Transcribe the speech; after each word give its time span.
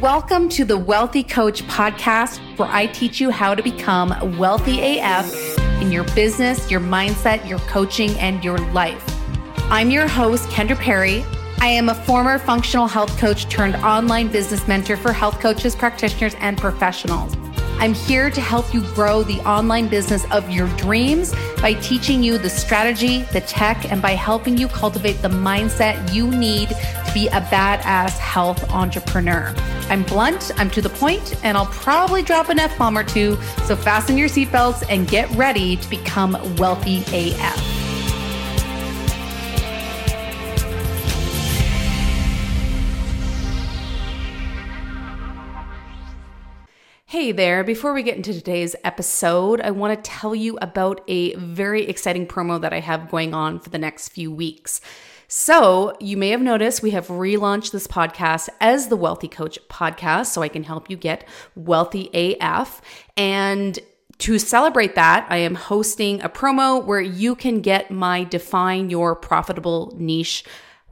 Welcome 0.00 0.48
to 0.50 0.64
the 0.64 0.78
Wealthy 0.78 1.22
Coach 1.22 1.62
podcast, 1.64 2.38
where 2.56 2.70
I 2.70 2.86
teach 2.86 3.20
you 3.20 3.28
how 3.28 3.54
to 3.54 3.62
become 3.62 4.38
wealthy 4.38 4.98
AF 4.98 5.30
in 5.82 5.92
your 5.92 6.04
business, 6.14 6.70
your 6.70 6.80
mindset, 6.80 7.46
your 7.46 7.58
coaching, 7.58 8.18
and 8.18 8.42
your 8.42 8.56
life. 8.72 9.04
I'm 9.70 9.90
your 9.90 10.08
host, 10.08 10.48
Kendra 10.48 10.78
Perry. 10.78 11.22
I 11.60 11.66
am 11.66 11.90
a 11.90 11.94
former 11.94 12.38
functional 12.38 12.86
health 12.86 13.18
coach 13.18 13.46
turned 13.50 13.76
online 13.76 14.28
business 14.28 14.66
mentor 14.66 14.96
for 14.96 15.12
health 15.12 15.38
coaches, 15.38 15.76
practitioners, 15.76 16.34
and 16.38 16.56
professionals. 16.56 17.36
I'm 17.80 17.94
here 17.94 18.30
to 18.30 18.42
help 18.42 18.74
you 18.74 18.82
grow 18.92 19.22
the 19.22 19.40
online 19.40 19.88
business 19.88 20.30
of 20.32 20.50
your 20.50 20.68
dreams 20.76 21.34
by 21.62 21.72
teaching 21.72 22.22
you 22.22 22.36
the 22.36 22.50
strategy, 22.50 23.22
the 23.32 23.40
tech, 23.40 23.90
and 23.90 24.02
by 24.02 24.10
helping 24.10 24.58
you 24.58 24.68
cultivate 24.68 25.22
the 25.22 25.28
mindset 25.28 26.12
you 26.12 26.30
need 26.30 26.68
to 26.68 27.10
be 27.14 27.28
a 27.28 27.40
badass 27.40 28.18
health 28.18 28.70
entrepreneur. 28.70 29.54
I'm 29.88 30.02
blunt, 30.02 30.50
I'm 30.58 30.68
to 30.72 30.82
the 30.82 30.90
point, 30.90 31.42
and 31.42 31.56
I'll 31.56 31.66
probably 31.66 32.22
drop 32.22 32.50
an 32.50 32.58
F 32.58 32.76
bomb 32.76 32.98
or 32.98 33.02
two. 33.02 33.36
So 33.64 33.74
fasten 33.76 34.18
your 34.18 34.28
seatbelts 34.28 34.84
and 34.90 35.08
get 35.08 35.30
ready 35.30 35.76
to 35.76 35.88
become 35.88 36.32
wealthy 36.56 37.02
AF. 37.14 37.79
Hey 47.20 47.32
there, 47.32 47.62
before 47.64 47.92
we 47.92 48.02
get 48.02 48.16
into 48.16 48.32
today's 48.32 48.74
episode, 48.82 49.60
I 49.60 49.72
want 49.72 49.92
to 49.92 50.10
tell 50.10 50.34
you 50.34 50.56
about 50.62 51.02
a 51.06 51.34
very 51.34 51.86
exciting 51.86 52.26
promo 52.26 52.58
that 52.58 52.72
I 52.72 52.80
have 52.80 53.10
going 53.10 53.34
on 53.34 53.60
for 53.60 53.68
the 53.68 53.76
next 53.76 54.08
few 54.08 54.32
weeks. 54.32 54.80
So, 55.28 55.94
you 56.00 56.16
may 56.16 56.30
have 56.30 56.40
noticed 56.40 56.82
we 56.82 56.92
have 56.92 57.08
relaunched 57.08 57.72
this 57.72 57.86
podcast 57.86 58.48
as 58.58 58.88
the 58.88 58.96
Wealthy 58.96 59.28
Coach 59.28 59.58
podcast, 59.68 60.28
so 60.28 60.40
I 60.40 60.48
can 60.48 60.62
help 60.62 60.88
you 60.88 60.96
get 60.96 61.28
wealthy 61.54 62.08
AF. 62.14 62.80
And 63.18 63.78
to 64.16 64.38
celebrate 64.38 64.94
that, 64.94 65.26
I 65.28 65.36
am 65.36 65.56
hosting 65.56 66.22
a 66.22 66.30
promo 66.30 66.82
where 66.82 67.02
you 67.02 67.34
can 67.34 67.60
get 67.60 67.90
my 67.90 68.24
Define 68.24 68.88
Your 68.88 69.14
Profitable 69.14 69.94
Niche 69.98 70.42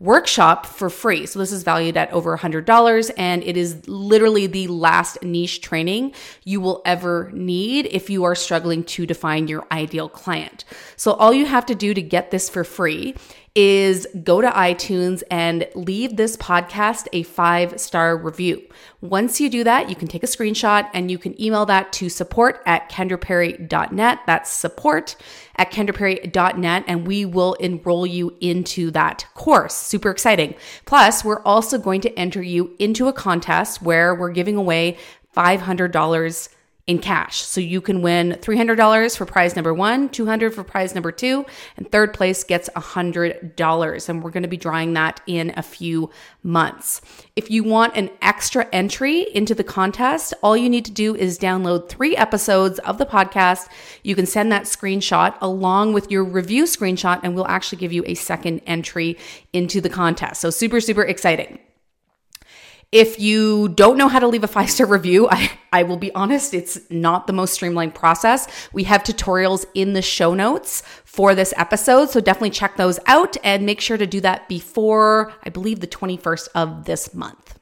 workshop 0.01 0.67
for 0.67 0.89
free. 0.89 1.27
So 1.27 1.39
this 1.39 1.53
is 1.53 1.63
valued 1.63 1.97
at 1.97 2.13
over 2.13 2.37
$100 2.37 3.11
and 3.17 3.43
it 3.43 3.57
is 3.57 3.87
literally 3.89 4.47
the 4.47 4.69
last 4.69 5.23
niche 5.23 5.61
training 5.61 6.13
you 6.45 6.61
will 6.61 6.83
ever 6.85 7.31
need 7.33 7.87
if 7.87 8.09
you 8.09 8.25
are 8.25 8.35
struggling 8.35 8.85
to 8.85 9.07
define 9.07 9.49
your 9.49 9.67
ideal 9.73 10.09
client. 10.09 10.65
So 10.97 11.13
all 11.13 11.33
you 11.33 11.47
have 11.47 11.67
to 11.67 11.75
do 11.75 11.95
to 11.95 12.03
get 12.03 12.31
this 12.31 12.49
for 12.49 12.65
free 12.65 13.17
is 13.59 14.07
go 14.23 14.41
to 14.41 14.49
iTunes 14.51 15.25
and 15.33 15.67
leave 15.75 16.17
this 16.17 16.37
podcast 16.37 17.09
a 17.13 17.25
five 17.25 17.81
star 17.81 18.17
review. 18.17 18.63
Once 19.01 19.41
you 19.41 19.51
do 19.51 19.65
that, 19.65 19.91
you 19.91 19.97
can 19.97 20.07
take 20.07 20.23
a 20.23 20.29
screenshot 20.29 20.89
and 20.95 21.11
you 21.11 21.19
can 21.19 21.41
email 21.43 21.67
that 21.67 21.93
to 21.93 22.09
support 22.09 22.63
at 22.67 22.89
kendraperry.net. 22.89 24.21
That's 24.29 24.49
support 24.49 25.17
at 25.57 25.73
kendraperry.net, 25.73 26.85
and 26.87 27.05
we 27.05 27.25
will 27.25 27.55
enroll 27.55 28.07
you 28.07 28.37
into 28.41 28.93
that 28.93 29.27
course. 29.35 29.75
Super 29.75 30.11
exciting. 30.11 30.55
Plus, 30.85 31.25
we're 31.25 31.43
also 31.43 31.79
going 31.79 32.01
to 32.03 32.17
enter 32.17 32.41
you 32.41 32.77
into 32.79 33.09
a 33.09 33.13
contest 33.13 33.83
where 33.83 34.15
we're 34.15 34.31
giving 34.31 34.55
away 34.55 34.97
$500 35.37 36.49
in 36.89 36.99
cash. 36.99 37.43
So 37.43 37.61
you 37.61 37.83
can 37.83 38.01
win 38.01 38.33
$300 38.41 39.17
for 39.17 39.27
prize 39.27 39.55
number 39.55 39.75
one, 39.75 40.09
200 40.09 40.55
for 40.55 40.65
prize 40.65 40.95
number 40.95 41.13
two, 41.13 41.45
and 41.77 41.89
third 41.93 42.15
place 42.15 42.43
gets 42.43 42.71
$100. 42.71 44.09
And 44.09 44.25
we're 44.25 44.31
going 44.31 44.43
to 44.43 44.49
be 44.49 44.57
drawing 44.57 44.95
that 44.95 45.21
in 45.27 45.53
a 45.55 45.63
few 45.63 46.11
months. 46.43 47.03
If 47.37 47.51
you 47.51 47.63
want 47.63 47.95
an 47.95 48.11
extra 48.23 48.67
entry 48.73 49.27
into 49.35 49.55
the 49.55 49.63
contest, 49.63 50.33
all 50.43 50.57
you 50.57 50.71
need 50.71 50.87
to 50.87 50.91
do 50.91 51.15
is 51.15 51.39
download 51.39 51.91
three 51.91 52.17
episodes 52.17 52.79
of 52.81 52.97
the 52.97 53.07
podcast. 53.07 53.69
You 54.03 54.15
can 54.15 54.25
send 54.25 54.51
that 54.53 54.63
screenshot 54.63 55.37
along 55.43 55.93
with 55.93 56.11
your 56.11 56.25
review 56.25 56.65
screenshot, 56.65 57.21
and 57.23 57.35
we'll 57.35 57.49
actually 57.49 57.79
give 57.79 57.93
you 57.93 58.03
a 58.07 58.15
second 58.15 58.63
entry 58.67 59.19
into 59.53 59.83
the 59.83 59.91
contest. 59.91 60.41
So 60.41 60.49
super, 60.49 60.81
super 60.81 61.03
exciting. 61.03 61.59
If 62.91 63.21
you 63.21 63.69
don't 63.69 63.99
know 63.99 64.09
how 64.09 64.19
to 64.19 64.27
leave 64.27 64.45
a 64.45 64.49
five 64.49 64.71
star 64.71 64.87
review, 64.99 65.29
I, 65.31 65.51
I 65.73 65.83
will 65.83 65.99
be 65.99 66.15
honest, 66.15 66.55
it's 66.55 66.81
not 66.91 67.27
the 67.27 67.35
most 67.35 67.53
streamlined 67.53 67.95
process. 67.95 68.49
We 68.73 68.85
have 68.85 69.03
tutorials 69.03 69.67
in 69.75 69.93
the 69.93 70.01
show 70.01 70.33
notes 70.33 70.83
for 71.05 71.35
this 71.35 71.53
episode. 71.59 72.09
So 72.09 72.21
definitely 72.21 72.51
check 72.51 72.77
those 72.77 72.99
out 73.07 73.37
and 73.45 73.67
make 73.67 73.83
sure 73.83 73.99
to 73.99 74.07
do 74.07 74.21
that 74.23 74.49
before, 74.49 75.35
I 75.45 75.51
believe, 75.51 75.81
the 75.81 75.87
21st 75.87 76.49
of 76.55 76.85
this 76.87 77.13
month. 77.13 77.58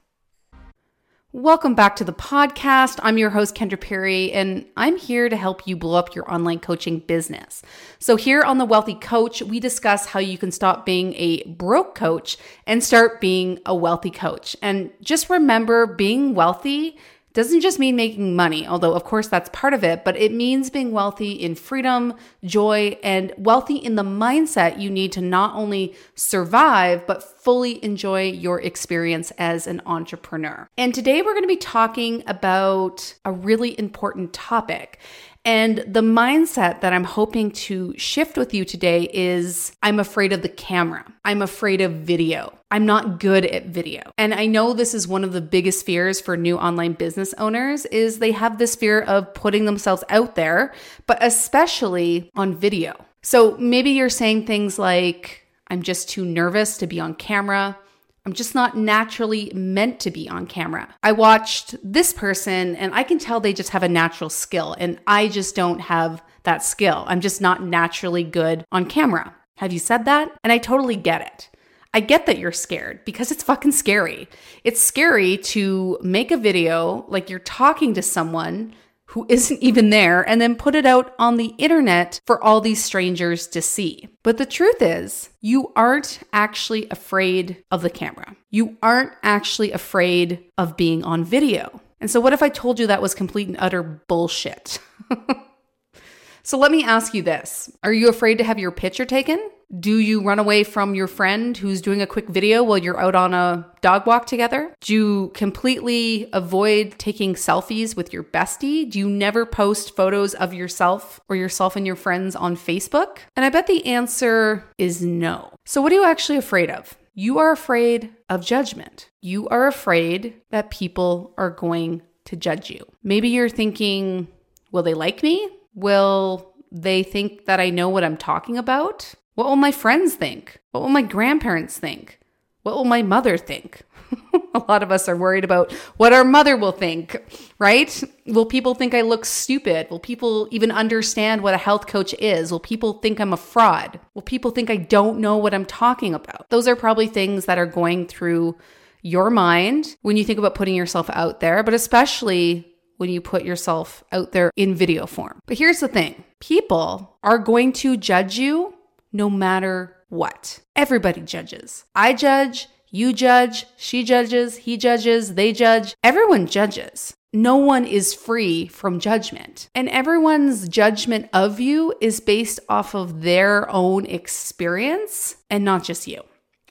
Welcome 1.36 1.74
back 1.74 1.96
to 1.96 2.04
the 2.04 2.14
podcast. 2.14 2.98
I'm 3.02 3.18
your 3.18 3.28
host, 3.28 3.54
Kendra 3.54 3.78
Perry, 3.78 4.32
and 4.32 4.64
I'm 4.74 4.96
here 4.96 5.28
to 5.28 5.36
help 5.36 5.66
you 5.66 5.76
blow 5.76 5.98
up 5.98 6.14
your 6.14 6.32
online 6.32 6.60
coaching 6.60 7.00
business. 7.00 7.60
So, 7.98 8.16
here 8.16 8.40
on 8.40 8.56
The 8.56 8.64
Wealthy 8.64 8.94
Coach, 8.94 9.42
we 9.42 9.60
discuss 9.60 10.06
how 10.06 10.18
you 10.18 10.38
can 10.38 10.50
stop 10.50 10.86
being 10.86 11.12
a 11.12 11.42
broke 11.42 11.94
coach 11.94 12.38
and 12.66 12.82
start 12.82 13.20
being 13.20 13.60
a 13.66 13.74
wealthy 13.74 14.10
coach. 14.10 14.56
And 14.62 14.90
just 15.02 15.28
remember, 15.28 15.86
being 15.86 16.34
wealthy 16.34 16.96
doesn't 17.36 17.60
just 17.60 17.78
mean 17.78 17.94
making 17.96 18.34
money, 18.34 18.66
although 18.66 18.94
of 18.94 19.04
course 19.04 19.28
that's 19.28 19.50
part 19.52 19.74
of 19.74 19.84
it, 19.84 20.04
but 20.06 20.16
it 20.16 20.32
means 20.32 20.70
being 20.70 20.90
wealthy 20.90 21.32
in 21.32 21.54
freedom, 21.54 22.14
joy, 22.42 22.98
and 23.02 23.30
wealthy 23.36 23.76
in 23.76 23.94
the 23.94 24.02
mindset 24.02 24.80
you 24.80 24.88
need 24.88 25.12
to 25.12 25.20
not 25.20 25.54
only 25.54 25.94
survive, 26.14 27.06
but 27.06 27.22
fully 27.22 27.84
enjoy 27.84 28.22
your 28.22 28.58
experience 28.62 29.32
as 29.32 29.66
an 29.66 29.82
entrepreneur. 29.84 30.66
And 30.78 30.94
today 30.94 31.20
we're 31.20 31.34
going 31.34 31.42
to 31.42 31.46
be 31.46 31.56
talking 31.56 32.24
about 32.26 33.14
a 33.26 33.32
really 33.32 33.78
important 33.78 34.32
topic. 34.32 34.98
And 35.46 35.78
the 35.86 36.02
mindset 36.02 36.80
that 36.80 36.92
I'm 36.92 37.04
hoping 37.04 37.52
to 37.52 37.94
shift 37.96 38.36
with 38.36 38.52
you 38.52 38.64
today 38.64 39.08
is 39.12 39.70
I'm 39.80 40.00
afraid 40.00 40.32
of 40.32 40.42
the 40.42 40.48
camera. 40.48 41.04
I'm 41.24 41.40
afraid 41.40 41.80
of 41.80 41.92
video. 41.92 42.52
I'm 42.72 42.84
not 42.84 43.20
good 43.20 43.46
at 43.46 43.66
video. 43.66 44.10
And 44.18 44.34
I 44.34 44.46
know 44.46 44.72
this 44.72 44.92
is 44.92 45.06
one 45.06 45.22
of 45.22 45.32
the 45.32 45.40
biggest 45.40 45.86
fears 45.86 46.20
for 46.20 46.36
new 46.36 46.58
online 46.58 46.94
business 46.94 47.32
owners 47.34 47.86
is 47.86 48.18
they 48.18 48.32
have 48.32 48.58
this 48.58 48.74
fear 48.74 49.00
of 49.02 49.32
putting 49.34 49.66
themselves 49.66 50.02
out 50.08 50.34
there, 50.34 50.74
but 51.06 51.18
especially 51.20 52.28
on 52.34 52.56
video. 52.56 52.96
So 53.22 53.56
maybe 53.56 53.90
you're 53.90 54.08
saying 54.08 54.46
things 54.46 54.80
like 54.80 55.46
I'm 55.68 55.82
just 55.82 56.08
too 56.08 56.24
nervous 56.24 56.76
to 56.78 56.88
be 56.88 56.98
on 56.98 57.14
camera. 57.14 57.78
I'm 58.26 58.32
just 58.32 58.56
not 58.56 58.76
naturally 58.76 59.52
meant 59.54 60.00
to 60.00 60.10
be 60.10 60.28
on 60.28 60.48
camera. 60.48 60.92
I 61.00 61.12
watched 61.12 61.76
this 61.80 62.12
person 62.12 62.74
and 62.74 62.92
I 62.92 63.04
can 63.04 63.18
tell 63.18 63.38
they 63.38 63.52
just 63.52 63.70
have 63.70 63.84
a 63.84 63.88
natural 63.88 64.30
skill, 64.30 64.74
and 64.80 64.98
I 65.06 65.28
just 65.28 65.54
don't 65.54 65.78
have 65.78 66.24
that 66.42 66.64
skill. 66.64 67.04
I'm 67.06 67.20
just 67.20 67.40
not 67.40 67.62
naturally 67.62 68.24
good 68.24 68.64
on 68.72 68.86
camera. 68.86 69.32
Have 69.58 69.72
you 69.72 69.78
said 69.78 70.06
that? 70.06 70.36
And 70.42 70.52
I 70.52 70.58
totally 70.58 70.96
get 70.96 71.22
it. 71.22 71.50
I 71.94 72.00
get 72.00 72.26
that 72.26 72.38
you're 72.38 72.52
scared 72.52 73.04
because 73.04 73.30
it's 73.30 73.44
fucking 73.44 73.72
scary. 73.72 74.28
It's 74.64 74.82
scary 74.82 75.38
to 75.38 75.98
make 76.02 76.32
a 76.32 76.36
video 76.36 77.06
like 77.08 77.30
you're 77.30 77.38
talking 77.38 77.94
to 77.94 78.02
someone 78.02 78.74
who 79.06 79.26
isn't 79.28 79.62
even 79.62 79.90
there 79.90 80.22
and 80.28 80.40
then 80.40 80.56
put 80.56 80.74
it 80.74 80.84
out 80.86 81.14
on 81.18 81.36
the 81.36 81.54
internet 81.58 82.20
for 82.26 82.42
all 82.42 82.60
these 82.60 82.84
strangers 82.84 83.46
to 83.48 83.62
see. 83.62 84.08
But 84.22 84.38
the 84.38 84.46
truth 84.46 84.82
is, 84.82 85.30
you 85.40 85.72
aren't 85.76 86.20
actually 86.32 86.88
afraid 86.90 87.62
of 87.70 87.82
the 87.82 87.90
camera. 87.90 88.36
You 88.50 88.76
aren't 88.82 89.12
actually 89.22 89.72
afraid 89.72 90.44
of 90.58 90.76
being 90.76 91.04
on 91.04 91.24
video. 91.24 91.80
And 92.00 92.10
so, 92.10 92.20
what 92.20 92.32
if 92.32 92.42
I 92.42 92.48
told 92.48 92.78
you 92.78 92.88
that 92.88 93.02
was 93.02 93.14
complete 93.14 93.48
and 93.48 93.56
utter 93.58 93.82
bullshit? 93.82 94.78
so, 96.42 96.58
let 96.58 96.70
me 96.70 96.84
ask 96.84 97.14
you 97.14 97.22
this 97.22 97.70
Are 97.82 97.92
you 97.92 98.08
afraid 98.08 98.38
to 98.38 98.44
have 98.44 98.58
your 98.58 98.70
picture 98.70 99.06
taken? 99.06 99.38
Do 99.80 99.98
you 99.98 100.22
run 100.22 100.38
away 100.38 100.62
from 100.62 100.94
your 100.94 101.08
friend 101.08 101.56
who's 101.56 101.80
doing 101.80 102.00
a 102.00 102.06
quick 102.06 102.28
video 102.28 102.62
while 102.62 102.78
you're 102.78 103.00
out 103.00 103.16
on 103.16 103.34
a 103.34 103.66
dog 103.80 104.06
walk 104.06 104.26
together? 104.26 104.72
Do 104.80 104.94
you 104.94 105.32
completely 105.34 106.28
avoid 106.32 106.98
taking 106.98 107.34
selfies 107.34 107.96
with 107.96 108.12
your 108.12 108.22
bestie? 108.22 108.88
Do 108.88 108.98
you 109.00 109.08
never 109.08 109.44
post 109.44 109.96
photos 109.96 110.34
of 110.34 110.54
yourself 110.54 111.20
or 111.28 111.34
yourself 111.34 111.74
and 111.74 111.84
your 111.84 111.96
friends 111.96 112.36
on 112.36 112.56
Facebook? 112.56 113.18
And 113.34 113.44
I 113.44 113.48
bet 113.48 113.66
the 113.66 113.84
answer 113.86 114.64
is 114.78 115.02
no. 115.02 115.52
So, 115.64 115.82
what 115.82 115.90
are 115.90 115.96
you 115.96 116.04
actually 116.04 116.38
afraid 116.38 116.70
of? 116.70 116.96
You 117.14 117.38
are 117.38 117.50
afraid 117.50 118.14
of 118.28 118.44
judgment. 118.44 119.10
You 119.20 119.48
are 119.48 119.66
afraid 119.66 120.34
that 120.50 120.70
people 120.70 121.34
are 121.36 121.50
going 121.50 122.02
to 122.26 122.36
judge 122.36 122.70
you. 122.70 122.86
Maybe 123.02 123.30
you're 123.30 123.48
thinking, 123.48 124.28
will 124.70 124.84
they 124.84 124.94
like 124.94 125.24
me? 125.24 125.48
Will 125.74 126.54
they 126.70 127.02
think 127.02 127.46
that 127.46 127.58
I 127.58 127.70
know 127.70 127.88
what 127.88 128.04
I'm 128.04 128.16
talking 128.16 128.58
about? 128.58 129.14
What 129.36 129.46
will 129.46 129.56
my 129.56 129.70
friends 129.70 130.14
think? 130.14 130.58
What 130.72 130.82
will 130.82 130.88
my 130.88 131.02
grandparents 131.02 131.78
think? 131.78 132.18
What 132.62 132.74
will 132.74 132.84
my 132.84 133.02
mother 133.02 133.36
think? 133.36 133.82
a 134.54 134.64
lot 134.66 134.82
of 134.82 134.90
us 134.90 135.08
are 135.08 135.16
worried 135.16 135.44
about 135.44 135.72
what 135.98 136.12
our 136.12 136.24
mother 136.24 136.56
will 136.56 136.72
think, 136.72 137.22
right? 137.58 138.02
Will 138.26 138.46
people 138.46 138.74
think 138.74 138.94
I 138.94 139.02
look 139.02 139.24
stupid? 139.24 139.88
Will 139.90 140.00
people 140.00 140.48
even 140.50 140.70
understand 140.70 141.42
what 141.42 141.54
a 141.54 141.58
health 141.58 141.86
coach 141.86 142.14
is? 142.14 142.50
Will 142.50 142.60
people 142.60 142.94
think 142.94 143.20
I'm 143.20 143.34
a 143.34 143.36
fraud? 143.36 144.00
Will 144.14 144.22
people 144.22 144.50
think 144.50 144.70
I 144.70 144.76
don't 144.76 145.20
know 145.20 145.36
what 145.36 145.52
I'm 145.54 145.66
talking 145.66 146.14
about? 146.14 146.48
Those 146.48 146.66
are 146.66 146.76
probably 146.76 147.06
things 147.06 147.44
that 147.44 147.58
are 147.58 147.66
going 147.66 148.06
through 148.06 148.56
your 149.02 149.28
mind 149.28 149.96
when 150.00 150.16
you 150.16 150.24
think 150.24 150.38
about 150.38 150.54
putting 150.54 150.74
yourself 150.74 151.10
out 151.12 151.40
there, 151.40 151.62
but 151.62 151.74
especially 151.74 152.72
when 152.96 153.10
you 153.10 153.20
put 153.20 153.44
yourself 153.44 154.02
out 154.12 154.32
there 154.32 154.50
in 154.56 154.74
video 154.74 155.06
form. 155.06 155.40
But 155.44 155.58
here's 155.58 155.80
the 155.80 155.88
thing 155.88 156.24
people 156.40 157.18
are 157.22 157.38
going 157.38 157.74
to 157.74 157.98
judge 157.98 158.38
you 158.38 158.75
no 159.16 159.30
matter 159.30 159.96
what. 160.08 160.60
Everybody 160.76 161.22
judges. 161.22 161.84
I 161.94 162.12
judge, 162.12 162.68
you 162.90 163.12
judge, 163.12 163.66
she 163.76 164.04
judges, 164.04 164.58
he 164.58 164.76
judges, 164.76 165.34
they 165.34 165.52
judge. 165.52 165.94
Everyone 166.04 166.46
judges. 166.46 167.14
No 167.32 167.56
one 167.56 167.84
is 167.84 168.14
free 168.14 168.66
from 168.66 169.00
judgment. 169.00 169.68
And 169.74 169.88
everyone's 169.88 170.68
judgment 170.68 171.28
of 171.32 171.60
you 171.60 171.92
is 172.00 172.20
based 172.20 172.60
off 172.68 172.94
of 172.94 173.22
their 173.22 173.68
own 173.70 174.06
experience 174.06 175.36
and 175.50 175.64
not 175.64 175.84
just 175.84 176.06
you. 176.06 176.22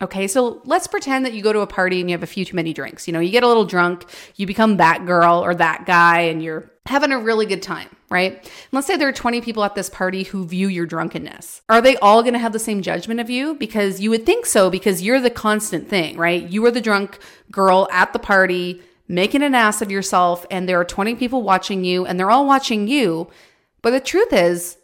Okay, 0.02 0.28
so 0.28 0.62
let's 0.66 0.88
pretend 0.88 1.26
that 1.26 1.34
you 1.34 1.42
go 1.42 1.54
to 1.54 1.60
a 1.60 1.68
party 1.68 2.02
and 2.02 2.10
you 2.10 2.16
have 2.16 2.24
a 2.24 2.28
few 2.28 2.44
too 2.44 2.56
many 2.56 2.74
drinks. 2.74 3.08
You 3.08 3.14
know, 3.14 3.20
you 3.20 3.32
get 3.32 3.44
a 3.44 3.48
little 3.48 3.64
drunk, 3.64 4.06
you 4.36 4.46
become 4.46 4.78
that 4.78 5.06
girl 5.06 5.44
or 5.44 5.56
that 5.56 5.86
guy, 5.86 6.22
and 6.22 6.44
you're 6.44 6.70
having 6.86 7.12
a 7.12 7.20
really 7.20 7.46
good 7.46 7.62
time, 7.62 7.90
right? 8.16 8.32
And 8.32 8.72
let's 8.72 8.88
say 8.88 8.96
there 8.96 9.10
are 9.10 9.14
20 9.14 9.42
people 9.42 9.66
at 9.66 9.76
this 9.76 9.90
party 9.90 10.24
who 10.24 10.48
view 10.48 10.70
your 10.70 10.86
drunkenness. 10.86 11.62
Are 11.68 11.82
they 11.82 11.98
all 11.98 12.22
going 12.24 12.34
to 12.34 12.40
have 12.40 12.54
the 12.54 12.60
same 12.60 12.82
judgment 12.82 13.20
of 13.20 13.30
you? 13.30 13.56
Because 13.56 14.00
you 14.00 14.10
would 14.10 14.26
think 14.26 14.46
so, 14.46 14.70
because 14.70 15.02
you're 15.02 15.20
the 15.20 15.30
constant 15.30 15.90
thing, 15.90 16.18
right? 16.18 16.48
You 16.50 16.66
are 16.66 16.72
the 16.72 16.80
drunk 16.80 17.20
girl 17.52 17.90
at 17.92 18.14
the 18.14 18.20
party 18.20 18.82
making 19.10 19.44
an 19.44 19.54
ass 19.54 19.82
of 19.82 19.92
yourself, 19.92 20.46
and 20.50 20.68
there 20.68 20.80
are 20.80 20.86
20 20.86 21.16
people 21.16 21.44
watching 21.44 21.84
you, 21.84 22.06
and 22.06 22.18
they're 22.18 22.32
all 22.32 22.48
watching 22.48 22.88
you. 22.88 23.28
But 23.82 23.92
the 23.92 24.00
truth 24.00 24.32
is, 24.32 24.78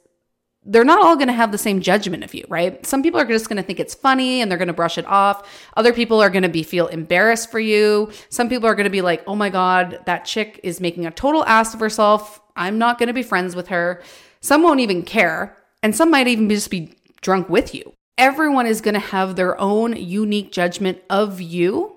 they're 0.63 0.83
not 0.83 1.03
all 1.03 1.15
going 1.15 1.27
to 1.27 1.33
have 1.33 1.51
the 1.51 1.57
same 1.57 1.81
judgment 1.81 2.23
of 2.23 2.33
you, 2.35 2.45
right? 2.47 2.85
Some 2.85 3.01
people 3.01 3.19
are 3.19 3.25
just 3.25 3.49
going 3.49 3.57
to 3.57 3.63
think 3.63 3.79
it's 3.79 3.95
funny 3.95 4.41
and 4.41 4.51
they're 4.51 4.59
going 4.59 4.67
to 4.67 4.73
brush 4.73 4.99
it 4.99 5.07
off. 5.07 5.49
Other 5.75 5.91
people 5.91 6.21
are 6.21 6.29
going 6.29 6.43
to 6.43 6.49
be 6.49 6.61
feel 6.61 6.87
embarrassed 6.87 7.49
for 7.49 7.59
you. 7.59 8.11
Some 8.29 8.47
people 8.47 8.69
are 8.69 8.75
going 8.75 8.83
to 8.83 8.91
be 8.91 9.01
like, 9.01 9.23
"Oh 9.25 9.35
my 9.35 9.49
god, 9.49 9.99
that 10.05 10.25
chick 10.25 10.59
is 10.61 10.79
making 10.79 11.07
a 11.07 11.11
total 11.11 11.43
ass 11.45 11.73
of 11.73 11.79
herself. 11.79 12.40
I'm 12.56 12.77
not 12.77 12.98
going 12.98 13.07
to 13.07 13.13
be 13.13 13.24
friends 13.24 13.56
with 13.56 13.68
her." 13.68 14.01
Some 14.42 14.63
won't 14.63 14.80
even 14.80 15.03
care, 15.03 15.57
and 15.83 15.95
some 15.95 16.09
might 16.09 16.27
even 16.27 16.50
just 16.50 16.69
be 16.69 16.95
drunk 17.21 17.50
with 17.50 17.75
you. 17.75 17.94
Everyone 18.18 18.65
is 18.65 18.81
going 18.81 18.94
to 18.95 19.00
have 19.00 19.36
their 19.36 19.59
own 19.59 19.95
unique 19.95 20.51
judgment 20.51 21.00
of 21.09 21.39
you, 21.42 21.95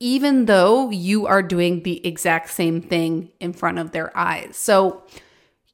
even 0.00 0.46
though 0.46 0.90
you 0.90 1.26
are 1.26 1.42
doing 1.42 1.82
the 1.82 2.06
exact 2.06 2.50
same 2.50 2.80
thing 2.80 3.30
in 3.40 3.52
front 3.52 3.78
of 3.78 3.92
their 3.92 4.16
eyes. 4.16 4.56
So, 4.56 5.02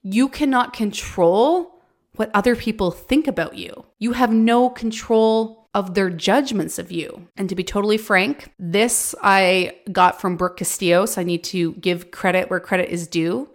you 0.02 0.28
cannot 0.28 0.72
control 0.72 1.74
what 2.16 2.30
other 2.34 2.56
people 2.56 2.90
think 2.90 3.26
about 3.26 3.56
you. 3.56 3.84
You 3.98 4.12
have 4.12 4.32
no 4.32 4.70
control 4.70 5.68
of 5.74 5.94
their 5.94 6.10
judgments 6.10 6.78
of 6.78 6.90
you. 6.90 7.28
And 7.36 7.48
to 7.48 7.54
be 7.54 7.62
totally 7.62 7.98
frank, 7.98 8.50
this 8.58 9.14
I 9.22 9.76
got 9.92 10.20
from 10.20 10.36
Brooke 10.36 10.56
Castillo, 10.56 11.06
so 11.06 11.20
I 11.20 11.24
need 11.24 11.44
to 11.44 11.72
give 11.74 12.10
credit 12.10 12.50
where 12.50 12.58
credit 12.58 12.88
is 12.90 13.06
due. 13.06 13.48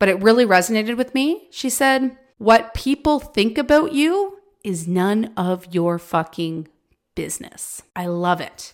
But 0.00 0.08
it 0.08 0.20
really 0.20 0.44
resonated 0.44 0.96
with 0.96 1.14
me. 1.14 1.46
She 1.52 1.70
said, 1.70 2.18
What 2.38 2.74
people 2.74 3.20
think 3.20 3.56
about 3.56 3.92
you 3.92 4.38
is 4.64 4.88
none 4.88 5.32
of 5.36 5.72
your 5.72 6.00
fucking 6.00 6.66
business. 7.14 7.82
I 7.94 8.06
love 8.06 8.40
it. 8.40 8.72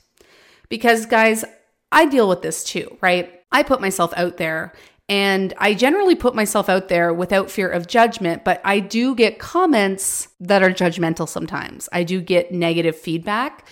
Because, 0.70 1.05
guys, 1.05 1.44
I 1.93 2.06
deal 2.06 2.28
with 2.28 2.40
this 2.40 2.64
too, 2.64 2.96
right? 3.02 3.43
I 3.52 3.62
put 3.62 3.81
myself 3.81 4.14
out 4.17 4.38
there 4.38 4.73
and 5.08 5.55
I 5.58 5.75
generally 5.75 6.17
put 6.17 6.34
myself 6.34 6.69
out 6.69 6.88
there 6.88 7.12
without 7.12 7.50
fear 7.50 7.69
of 7.69 7.87
judgment, 7.87 8.44
but 8.44 8.61
I 8.64 8.81
do 8.81 9.14
get 9.14 9.38
comments 9.38 10.29
that 10.40 10.62
are 10.62 10.70
judgmental 10.70 11.29
sometimes. 11.29 11.88
I 11.93 12.02
do 12.02 12.20
get 12.20 12.52
negative 12.52 12.96
feedback. 12.96 13.69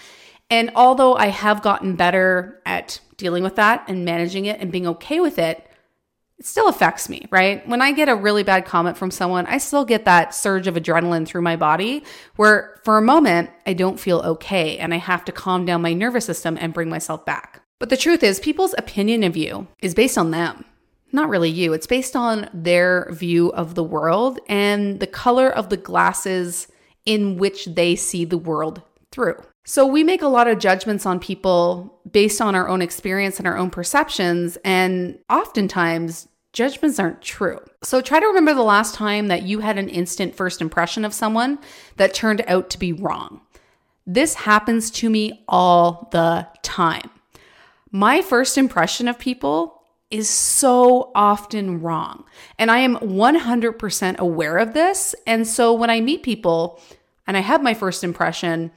And 0.49 0.71
although 0.77 1.17
I 1.17 1.27
have 1.27 1.62
gotten 1.62 1.97
better 1.97 2.61
at 2.65 3.00
dealing 3.17 3.43
with 3.43 3.57
that 3.57 3.85
and 3.89 4.05
managing 4.05 4.45
it 4.45 4.61
and 4.61 4.71
being 4.71 4.87
okay 4.87 5.19
with 5.19 5.39
it, 5.39 5.67
it 6.39 6.47
still 6.47 6.69
affects 6.69 7.09
me, 7.09 7.27
right? 7.31 7.67
When 7.69 7.81
I 7.81 7.93
get 7.93 8.09
a 8.09 8.15
really 8.17 8.43
bad 8.43 8.65
comment 8.65 8.97
from 8.97 9.11
someone, 9.11 9.47
I 9.47 9.59
still 9.59 9.85
get 9.85 10.05
that 10.05 10.35
surge 10.35 10.67
of 10.67 10.75
adrenaline 10.75 11.27
through 11.27 11.43
my 11.43 11.57
body 11.57 12.05
where 12.37 12.81
for 12.85 12.99
a 12.99 13.03
moment 13.03 13.51
I 13.67 13.73
don't 13.73 14.01
feel 14.01 14.19
okay 14.21 14.79
and 14.79 14.93
I 14.93 14.99
have 14.99 15.25
to 15.27 15.33
calm 15.33 15.65
down 15.65 15.83
my 15.83 15.93
nervous 15.93 16.25
system 16.25 16.59
and 16.61 16.75
bring 16.75 16.89
myself 16.89 17.25
back. 17.25 17.63
But 17.79 17.91
the 17.91 17.97
truth 17.97 18.23
is, 18.23 18.41
people's 18.41 18.75
opinion 18.79 19.23
of 19.23 19.37
you 19.37 19.69
is 19.81 19.95
based 19.95 20.19
on 20.19 20.31
them 20.31 20.65
not 21.15 21.29
really 21.29 21.49
you. 21.49 21.73
It's 21.73 21.87
based 21.87 22.17
on 22.17 22.51
their 22.53 23.09
view 23.13 23.53
of 23.53 23.77
the 23.77 23.85
world 23.85 24.41
and 24.49 24.99
the 24.99 25.07
color 25.07 25.49
of 25.49 25.71
the 25.71 25.77
glasses 25.77 26.67
in 27.07 27.37
which 27.37 27.67
they 27.67 27.95
see 27.95 28.25
the 28.25 28.37
world 28.37 28.83
through. 29.13 29.41
So 29.64 29.87
we 29.87 30.05
make 30.05 30.20
a 30.20 30.28
lot 30.28 30.46
of 30.46 30.58
judgments 30.58 31.06
on 31.06 31.19
people 31.19 31.99
based 32.11 32.40
on 32.43 32.55
our 32.55 32.69
own 32.69 32.82
experience 32.82 33.38
and 33.38 33.46
our 33.46 33.56
own 33.56 33.70
perceptions, 33.70 34.58
and 34.62 35.19
oftentimes 35.31 36.28
judgments 36.52 36.99
aren't 36.99 37.22
true. 37.22 37.58
So 37.82 38.02
try 38.02 38.20
to 38.20 38.26
remember 38.26 38.52
the 38.52 38.62
last 38.62 38.94
time 38.94 39.28
that 39.28 39.43
you 39.43 39.61
had 39.61 39.78
an 39.78 39.88
instant 39.88 40.34
first 40.34 40.61
impression 40.61 41.05
of 41.05 41.14
someone 41.14 41.58
that 41.96 42.12
turned 42.12 42.44
out 42.46 42.69
to 42.70 42.78
be 42.78 42.93
wrong. 42.93 43.40
This 44.06 44.34
happens 44.34 44.90
to 44.93 45.08
me 45.08 45.44
all 45.49 46.08
the 46.12 46.46
time. 46.62 47.11
My 47.90 48.20
first 48.20 48.58
impression 48.58 49.08
of 49.08 49.19
people 49.19 49.82
is 50.11 50.28
so 50.28 51.11
often 51.14 51.81
wrong. 51.81 52.25
And 52.58 52.70
I 52.70 52.81
am 52.81 52.96
100% 52.96 54.19
aware 54.19 54.58
of 54.58 54.75
this. 54.75 55.14
And 55.26 55.46
so 55.46 55.72
when 55.72 55.90
I 55.90 56.00
meet 56.00 56.22
people 56.22 56.81
and 57.26 57.37
I 57.37 57.40
have 57.40 57.62
my 57.62 57.72
first 57.72 58.05
impression, 58.05 58.70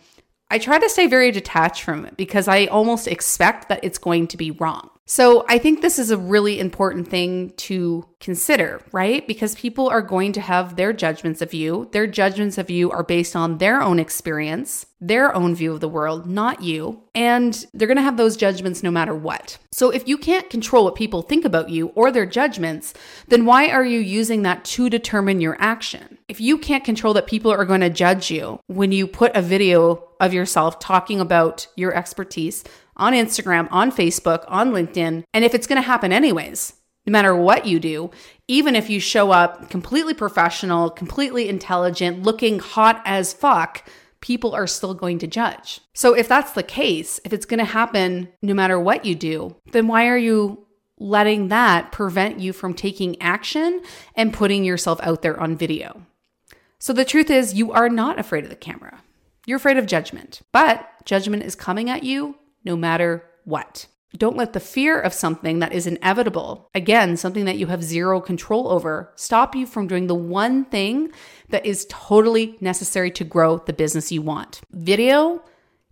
I 0.49 0.59
try 0.59 0.79
to 0.79 0.89
stay 0.89 1.07
very 1.07 1.31
detached 1.31 1.83
from 1.83 2.05
it 2.05 2.15
because 2.15 2.47
I 2.47 2.65
almost 2.65 3.07
expect 3.07 3.69
that 3.69 3.81
it's 3.83 3.97
going 3.97 4.27
to 4.27 4.37
be 4.37 4.51
wrong. 4.51 4.89
So 5.09 5.45
I 5.47 5.57
think 5.57 5.81
this 5.81 5.99
is 5.99 6.11
a 6.11 6.17
really 6.17 6.59
important 6.59 7.07
thing 7.07 7.51
to 7.51 8.05
consider, 8.19 8.81
right? 8.91 9.25
Because 9.25 9.55
people 9.55 9.87
are 9.87 10.01
going 10.01 10.33
to 10.33 10.41
have 10.41 10.75
their 10.75 10.91
judgments 10.91 11.41
of 11.41 11.53
you. 11.53 11.87
Their 11.93 12.07
judgments 12.07 12.57
of 12.57 12.69
you 12.69 12.91
are 12.91 13.03
based 13.03 13.33
on 13.33 13.57
their 13.57 13.81
own 13.81 13.99
experience, 13.99 14.85
their 14.99 15.33
own 15.33 15.55
view 15.55 15.71
of 15.71 15.79
the 15.79 15.87
world, 15.87 16.27
not 16.27 16.61
you. 16.61 17.03
And 17.15 17.65
they're 17.73 17.87
going 17.87 17.95
to 17.95 18.03
have 18.03 18.17
those 18.17 18.35
judgments 18.35 18.83
no 18.83 18.91
matter 18.91 19.15
what. 19.15 19.57
So 19.71 19.91
if 19.91 20.09
you 20.09 20.17
can't 20.17 20.49
control 20.49 20.83
what 20.83 20.95
people 20.95 21.21
think 21.21 21.45
about 21.45 21.69
you 21.69 21.87
or 21.95 22.11
their 22.11 22.25
judgments, 22.25 22.93
then 23.29 23.45
why 23.45 23.69
are 23.69 23.85
you 23.85 23.99
using 23.99 24.41
that 24.41 24.65
to 24.65 24.89
determine 24.89 25.39
your 25.39 25.55
action? 25.59 26.17
If 26.27 26.41
you 26.41 26.57
can't 26.57 26.83
control 26.83 27.13
that 27.13 27.27
people 27.27 27.51
are 27.51 27.63
going 27.63 27.79
to 27.79 27.89
judge 27.89 28.29
you 28.29 28.59
when 28.67 28.91
you 28.91 29.07
put 29.07 29.35
a 29.37 29.41
video 29.41 30.03
of 30.19 30.33
yourself 30.33 30.79
talking 30.79 31.21
about 31.21 31.67
your 31.75 31.93
expertise, 31.93 32.63
on 32.97 33.13
Instagram, 33.13 33.67
on 33.71 33.91
Facebook, 33.91 34.43
on 34.47 34.71
LinkedIn. 34.71 35.23
And 35.33 35.45
if 35.45 35.53
it's 35.53 35.67
going 35.67 35.81
to 35.81 35.87
happen 35.87 36.11
anyways, 36.11 36.73
no 37.05 37.11
matter 37.11 37.35
what 37.35 37.65
you 37.65 37.79
do, 37.79 38.11
even 38.47 38.75
if 38.75 38.89
you 38.89 38.99
show 38.99 39.31
up 39.31 39.69
completely 39.69 40.13
professional, 40.13 40.89
completely 40.89 41.47
intelligent, 41.47 42.23
looking 42.23 42.59
hot 42.59 43.01
as 43.05 43.33
fuck, 43.33 43.87
people 44.19 44.53
are 44.53 44.67
still 44.67 44.93
going 44.93 45.19
to 45.19 45.27
judge. 45.27 45.79
So 45.93 46.13
if 46.13 46.27
that's 46.27 46.51
the 46.51 46.63
case, 46.63 47.19
if 47.23 47.31
it's 47.31 47.45
going 47.45 47.59
to 47.59 47.65
happen 47.65 48.29
no 48.41 48.53
matter 48.53 48.79
what 48.79 49.05
you 49.05 49.15
do, 49.15 49.55
then 49.71 49.87
why 49.87 50.07
are 50.07 50.17
you 50.17 50.65
letting 50.99 51.47
that 51.47 51.91
prevent 51.91 52.39
you 52.39 52.51
from 52.51 52.73
taking 52.73 53.21
action 53.21 53.81
and 54.15 54.33
putting 54.33 54.65
yourself 54.65 54.99
out 55.01 55.21
there 55.21 55.39
on 55.39 55.55
video? 55.55 56.01
So 56.79 56.93
the 56.93 57.05
truth 57.05 57.29
is, 57.29 57.53
you 57.53 57.71
are 57.71 57.89
not 57.89 58.19
afraid 58.19 58.43
of 58.43 58.49
the 58.49 58.55
camera. 58.55 59.01
You're 59.45 59.57
afraid 59.57 59.77
of 59.77 59.85
judgment, 59.85 60.41
but 60.51 60.89
judgment 61.05 61.43
is 61.43 61.55
coming 61.55 61.89
at 61.89 62.03
you 62.03 62.35
no 62.67 62.75
matter 62.75 63.23
what. 63.45 63.87
Don't 64.15 64.37
let 64.37 64.53
the 64.53 64.59
fear 64.59 64.99
of 64.99 65.13
something 65.13 65.59
that 65.59 65.73
is 65.73 65.87
inevitable, 65.87 66.69
again, 66.75 67.17
something 67.17 67.45
that 67.45 67.57
you 67.57 67.67
have 67.67 67.83
zero 67.83 68.21
control 68.21 68.67
over, 68.69 69.11
stop 69.15 69.55
you 69.55 69.65
from 69.65 69.87
doing 69.87 70.07
the 70.07 70.15
one 70.15 70.65
thing 70.65 71.11
that 71.49 71.65
is 71.65 71.87
totally 71.89 72.57
necessary 72.61 73.11
to 73.11 73.23
grow 73.23 73.57
the 73.57 73.73
business 73.73 74.11
you 74.11 74.21
want. 74.21 74.61
Video 74.71 75.41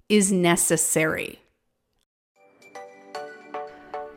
is 0.10 0.32
necessary. 0.32 1.39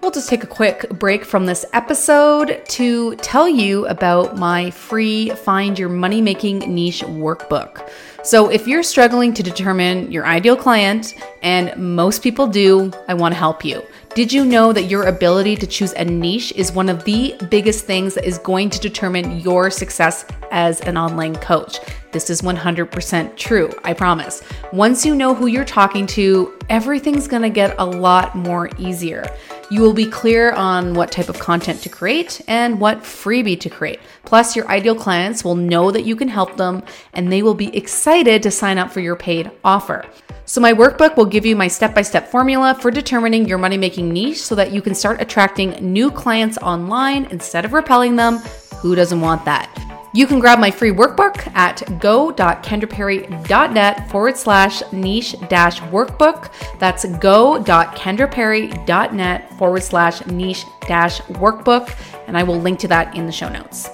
We'll 0.08 0.14
just 0.14 0.30
take 0.30 0.42
a 0.42 0.46
quick 0.46 0.88
break 0.88 1.22
from 1.22 1.44
this 1.44 1.66
episode 1.74 2.62
to 2.68 3.14
tell 3.16 3.46
you 3.46 3.86
about 3.88 4.38
my 4.38 4.70
free 4.70 5.28
Find 5.28 5.78
Your 5.78 5.90
Money 5.90 6.22
Making 6.22 6.60
Niche 6.60 7.02
workbook. 7.02 7.90
So, 8.22 8.48
if 8.48 8.66
you're 8.66 8.82
struggling 8.82 9.34
to 9.34 9.42
determine 9.42 10.10
your 10.10 10.24
ideal 10.24 10.56
client, 10.56 11.14
and 11.42 11.76
most 11.76 12.22
people 12.22 12.46
do, 12.46 12.90
I 13.06 13.12
want 13.12 13.34
to 13.34 13.38
help 13.38 13.62
you. 13.66 13.82
Did 14.14 14.32
you 14.32 14.46
know 14.46 14.72
that 14.72 14.84
your 14.84 15.04
ability 15.04 15.56
to 15.56 15.66
choose 15.66 15.92
a 15.92 16.06
niche 16.06 16.52
is 16.56 16.72
one 16.72 16.88
of 16.88 17.04
the 17.04 17.36
biggest 17.50 17.84
things 17.84 18.14
that 18.14 18.24
is 18.24 18.38
going 18.38 18.70
to 18.70 18.80
determine 18.80 19.40
your 19.40 19.70
success 19.70 20.24
as 20.50 20.80
an 20.80 20.96
online 20.96 21.36
coach? 21.36 21.80
This 22.12 22.30
is 22.30 22.40
100% 22.40 23.36
true, 23.36 23.70
I 23.84 23.92
promise. 23.92 24.42
Once 24.72 25.04
you 25.04 25.14
know 25.14 25.34
who 25.34 25.46
you're 25.46 25.66
talking 25.66 26.06
to, 26.08 26.58
everything's 26.70 27.28
gonna 27.28 27.50
get 27.50 27.74
a 27.78 27.84
lot 27.84 28.34
more 28.34 28.70
easier. 28.78 29.26
You 29.70 29.82
will 29.82 29.92
be 29.92 30.06
clear 30.06 30.52
on 30.52 30.94
what 30.94 31.12
type 31.12 31.28
of 31.28 31.38
content 31.38 31.82
to 31.82 31.90
create 31.90 32.40
and 32.48 32.80
what 32.80 33.00
freebie 33.00 33.60
to 33.60 33.68
create. 33.68 34.00
Plus, 34.24 34.56
your 34.56 34.66
ideal 34.70 34.94
clients 34.94 35.44
will 35.44 35.56
know 35.56 35.90
that 35.90 36.06
you 36.06 36.16
can 36.16 36.28
help 36.28 36.56
them 36.56 36.82
and 37.12 37.30
they 37.30 37.42
will 37.42 37.54
be 37.54 37.76
excited 37.76 38.42
to 38.42 38.50
sign 38.50 38.78
up 38.78 38.90
for 38.90 39.00
your 39.00 39.14
paid 39.16 39.50
offer. 39.62 40.06
So, 40.46 40.62
my 40.62 40.72
workbook 40.72 41.18
will 41.18 41.26
give 41.26 41.44
you 41.44 41.54
my 41.54 41.68
step 41.68 41.94
by 41.94 42.00
step 42.00 42.30
formula 42.30 42.78
for 42.80 42.90
determining 42.90 43.46
your 43.46 43.58
money 43.58 43.76
making 43.76 44.10
niche 44.10 44.40
so 44.40 44.54
that 44.54 44.72
you 44.72 44.80
can 44.80 44.94
start 44.94 45.20
attracting 45.20 45.72
new 45.92 46.10
clients 46.10 46.56
online 46.58 47.26
instead 47.26 47.66
of 47.66 47.74
repelling 47.74 48.16
them. 48.16 48.38
Who 48.76 48.94
doesn't 48.94 49.20
want 49.20 49.44
that? 49.44 49.87
You 50.18 50.26
can 50.26 50.40
grab 50.40 50.58
my 50.58 50.72
free 50.72 50.90
workbook 50.90 51.46
at 51.54 51.80
go.kendraperry.net 52.00 54.10
forward 54.10 54.36
slash 54.36 54.82
niche 54.90 55.36
dash 55.48 55.78
workbook. 55.78 56.50
That's 56.80 57.04
go.kendraperry.net 57.04 59.58
forward 59.58 59.82
slash 59.84 60.26
niche 60.26 60.64
dash 60.88 61.20
workbook. 61.20 61.96
And 62.26 62.36
I 62.36 62.42
will 62.42 62.58
link 62.58 62.80
to 62.80 62.88
that 62.88 63.14
in 63.14 63.26
the 63.26 63.32
show 63.32 63.48
notes. 63.48 63.88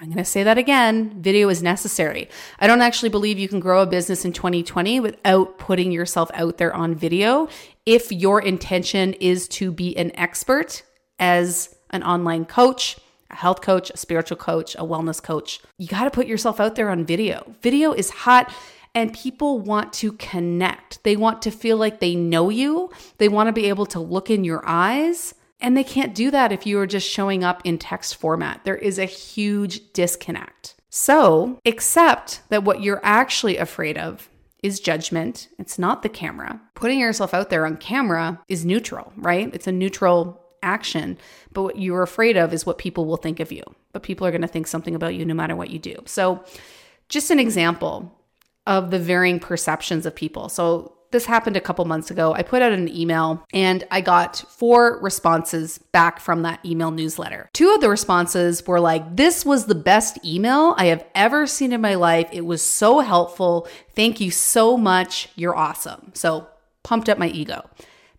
I'm 0.00 0.06
going 0.06 0.16
to 0.16 0.24
say 0.24 0.42
that 0.42 0.56
again. 0.56 1.20
Video 1.20 1.50
is 1.50 1.62
necessary. 1.62 2.30
I 2.58 2.66
don't 2.66 2.80
actually 2.80 3.10
believe 3.10 3.38
you 3.38 3.48
can 3.48 3.60
grow 3.60 3.82
a 3.82 3.86
business 3.86 4.24
in 4.24 4.32
2020 4.32 5.00
without 5.00 5.58
putting 5.58 5.92
yourself 5.92 6.30
out 6.32 6.56
there 6.56 6.74
on 6.74 6.94
video. 6.94 7.48
If 7.84 8.10
your 8.10 8.40
intention 8.40 9.12
is 9.12 9.48
to 9.48 9.70
be 9.70 9.94
an 9.98 10.16
expert 10.16 10.82
as 11.18 11.76
an 11.90 12.02
online 12.02 12.46
coach, 12.46 12.96
health 13.34 13.60
coach, 13.60 13.90
a 13.90 13.96
spiritual 13.96 14.36
coach, 14.36 14.74
a 14.76 14.84
wellness 14.84 15.22
coach, 15.22 15.60
you 15.78 15.88
got 15.88 16.04
to 16.04 16.10
put 16.10 16.26
yourself 16.26 16.60
out 16.60 16.74
there 16.74 16.90
on 16.90 17.04
video. 17.04 17.54
Video 17.60 17.92
is 17.92 18.10
hot 18.10 18.52
and 18.94 19.12
people 19.12 19.58
want 19.58 19.92
to 19.94 20.12
connect. 20.12 21.02
They 21.02 21.16
want 21.16 21.42
to 21.42 21.50
feel 21.50 21.76
like 21.76 22.00
they 22.00 22.14
know 22.14 22.48
you. 22.48 22.90
They 23.18 23.28
want 23.28 23.48
to 23.48 23.52
be 23.52 23.68
able 23.68 23.86
to 23.86 24.00
look 24.00 24.30
in 24.30 24.44
your 24.44 24.62
eyes. 24.64 25.34
And 25.60 25.76
they 25.76 25.84
can't 25.84 26.14
do 26.14 26.30
that 26.30 26.52
if 26.52 26.66
you 26.66 26.78
are 26.78 26.86
just 26.86 27.08
showing 27.08 27.42
up 27.42 27.62
in 27.64 27.78
text 27.78 28.16
format. 28.16 28.60
There 28.64 28.76
is 28.76 28.98
a 28.98 29.04
huge 29.04 29.92
disconnect. 29.92 30.74
So, 30.90 31.58
accept 31.64 32.42
that 32.50 32.62
what 32.62 32.82
you're 32.82 33.00
actually 33.02 33.56
afraid 33.56 33.98
of 33.98 34.28
is 34.62 34.78
judgment. 34.78 35.48
It's 35.58 35.78
not 35.78 36.02
the 36.02 36.08
camera. 36.08 36.60
Putting 36.74 37.00
yourself 37.00 37.34
out 37.34 37.50
there 37.50 37.66
on 37.66 37.78
camera 37.78 38.40
is 38.48 38.64
neutral, 38.64 39.12
right? 39.16 39.50
It's 39.52 39.66
a 39.66 39.72
neutral 39.72 40.43
action. 40.64 41.18
But 41.52 41.62
what 41.62 41.78
you're 41.78 42.02
afraid 42.02 42.36
of 42.36 42.52
is 42.52 42.66
what 42.66 42.78
people 42.78 43.04
will 43.04 43.16
think 43.16 43.38
of 43.38 43.52
you. 43.52 43.62
But 43.92 44.02
people 44.02 44.26
are 44.26 44.30
going 44.30 44.42
to 44.42 44.48
think 44.48 44.66
something 44.66 44.94
about 44.94 45.14
you 45.14 45.24
no 45.24 45.34
matter 45.34 45.54
what 45.54 45.70
you 45.70 45.78
do. 45.78 45.96
So, 46.06 46.44
just 47.08 47.30
an 47.30 47.38
example 47.38 48.10
of 48.66 48.90
the 48.90 48.98
varying 48.98 49.38
perceptions 49.38 50.06
of 50.06 50.14
people. 50.14 50.48
So, 50.48 50.94
this 51.14 51.26
happened 51.26 51.56
a 51.56 51.60
couple 51.60 51.84
months 51.84 52.10
ago. 52.10 52.34
I 52.34 52.42
put 52.42 52.60
out 52.60 52.72
an 52.72 52.88
email 52.88 53.46
and 53.52 53.84
I 53.92 54.00
got 54.00 54.44
four 54.48 54.98
responses 55.00 55.78
back 55.92 56.18
from 56.18 56.42
that 56.42 56.58
email 56.66 56.90
newsletter. 56.90 57.48
Two 57.52 57.72
of 57.72 57.80
the 57.80 57.88
responses 57.88 58.66
were 58.66 58.80
like, 58.80 59.16
This 59.16 59.46
was 59.46 59.66
the 59.66 59.76
best 59.76 60.18
email 60.24 60.74
I 60.76 60.86
have 60.86 61.06
ever 61.14 61.46
seen 61.46 61.72
in 61.72 61.80
my 61.80 61.94
life. 61.94 62.28
It 62.32 62.44
was 62.44 62.62
so 62.62 62.98
helpful. 62.98 63.68
Thank 63.94 64.18
you 64.20 64.32
so 64.32 64.76
much. 64.76 65.28
You're 65.36 65.56
awesome. 65.56 66.10
So, 66.14 66.48
pumped 66.82 67.08
up 67.08 67.16
my 67.16 67.28
ego. 67.28 67.64